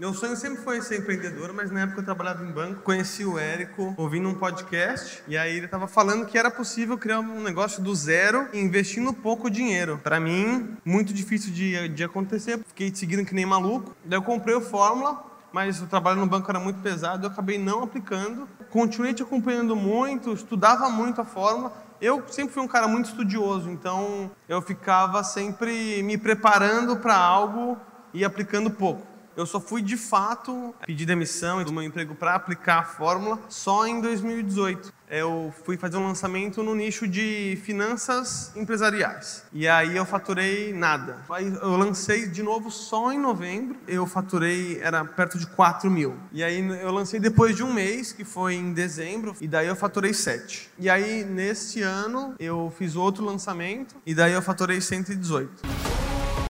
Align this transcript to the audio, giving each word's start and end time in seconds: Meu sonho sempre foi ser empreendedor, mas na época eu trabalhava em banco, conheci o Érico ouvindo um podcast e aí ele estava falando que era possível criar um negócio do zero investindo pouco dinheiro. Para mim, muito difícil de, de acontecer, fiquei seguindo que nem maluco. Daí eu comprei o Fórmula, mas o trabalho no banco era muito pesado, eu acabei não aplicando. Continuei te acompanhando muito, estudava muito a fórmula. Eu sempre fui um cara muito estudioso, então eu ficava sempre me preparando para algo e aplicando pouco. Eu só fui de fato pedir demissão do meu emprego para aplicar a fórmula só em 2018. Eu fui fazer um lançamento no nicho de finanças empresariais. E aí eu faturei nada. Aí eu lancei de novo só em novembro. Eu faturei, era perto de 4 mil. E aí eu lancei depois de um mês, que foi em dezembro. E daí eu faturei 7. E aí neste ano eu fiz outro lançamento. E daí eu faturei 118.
Meu 0.00 0.14
sonho 0.14 0.34
sempre 0.34 0.62
foi 0.62 0.80
ser 0.80 1.00
empreendedor, 1.00 1.52
mas 1.52 1.70
na 1.70 1.82
época 1.82 2.00
eu 2.00 2.04
trabalhava 2.06 2.42
em 2.42 2.50
banco, 2.50 2.80
conheci 2.80 3.22
o 3.22 3.38
Érico 3.38 3.92
ouvindo 3.98 4.30
um 4.30 4.34
podcast 4.34 5.22
e 5.28 5.36
aí 5.36 5.54
ele 5.54 5.66
estava 5.66 5.86
falando 5.86 6.24
que 6.24 6.38
era 6.38 6.50
possível 6.50 6.96
criar 6.96 7.20
um 7.20 7.42
negócio 7.42 7.82
do 7.82 7.94
zero 7.94 8.48
investindo 8.54 9.12
pouco 9.12 9.50
dinheiro. 9.50 10.00
Para 10.02 10.18
mim, 10.18 10.74
muito 10.86 11.12
difícil 11.12 11.52
de, 11.52 11.90
de 11.90 12.02
acontecer, 12.02 12.58
fiquei 12.66 12.90
seguindo 12.94 13.26
que 13.26 13.34
nem 13.34 13.44
maluco. 13.44 13.94
Daí 14.02 14.16
eu 14.16 14.22
comprei 14.22 14.54
o 14.54 14.62
Fórmula, 14.62 15.22
mas 15.52 15.82
o 15.82 15.86
trabalho 15.86 16.18
no 16.18 16.26
banco 16.26 16.50
era 16.50 16.58
muito 16.58 16.80
pesado, 16.80 17.26
eu 17.26 17.30
acabei 17.30 17.58
não 17.58 17.82
aplicando. 17.82 18.48
Continuei 18.70 19.12
te 19.12 19.22
acompanhando 19.22 19.76
muito, 19.76 20.32
estudava 20.32 20.88
muito 20.88 21.20
a 21.20 21.26
fórmula. 21.26 21.74
Eu 22.00 22.24
sempre 22.28 22.54
fui 22.54 22.62
um 22.62 22.68
cara 22.68 22.88
muito 22.88 23.10
estudioso, 23.10 23.68
então 23.68 24.30
eu 24.48 24.62
ficava 24.62 25.22
sempre 25.22 26.02
me 26.02 26.16
preparando 26.16 26.96
para 26.96 27.14
algo 27.14 27.76
e 28.14 28.24
aplicando 28.24 28.70
pouco. 28.70 29.09
Eu 29.36 29.46
só 29.46 29.60
fui 29.60 29.80
de 29.82 29.96
fato 29.96 30.74
pedir 30.86 31.06
demissão 31.06 31.62
do 31.64 31.72
meu 31.72 31.82
emprego 31.82 32.14
para 32.14 32.34
aplicar 32.34 32.80
a 32.80 32.84
fórmula 32.84 33.38
só 33.48 33.86
em 33.86 34.00
2018. 34.00 34.92
Eu 35.08 35.52
fui 35.64 35.76
fazer 35.76 35.96
um 35.96 36.06
lançamento 36.06 36.62
no 36.62 36.72
nicho 36.72 37.08
de 37.08 37.58
finanças 37.64 38.52
empresariais. 38.54 39.42
E 39.52 39.66
aí 39.66 39.96
eu 39.96 40.04
faturei 40.04 40.72
nada. 40.72 41.18
Aí 41.28 41.46
eu 41.46 41.76
lancei 41.76 42.28
de 42.28 42.44
novo 42.44 42.70
só 42.70 43.12
em 43.12 43.18
novembro. 43.18 43.76
Eu 43.88 44.06
faturei, 44.06 44.80
era 44.80 45.04
perto 45.04 45.36
de 45.36 45.48
4 45.48 45.90
mil. 45.90 46.16
E 46.30 46.44
aí 46.44 46.60
eu 46.80 46.92
lancei 46.92 47.18
depois 47.18 47.56
de 47.56 47.64
um 47.64 47.72
mês, 47.72 48.12
que 48.12 48.24
foi 48.24 48.54
em 48.54 48.72
dezembro. 48.72 49.34
E 49.40 49.48
daí 49.48 49.66
eu 49.66 49.74
faturei 49.74 50.14
7. 50.14 50.70
E 50.78 50.88
aí 50.88 51.24
neste 51.24 51.82
ano 51.82 52.36
eu 52.38 52.72
fiz 52.78 52.94
outro 52.94 53.24
lançamento. 53.24 53.96
E 54.06 54.14
daí 54.14 54.32
eu 54.32 54.42
faturei 54.42 54.80
118. 54.80 55.89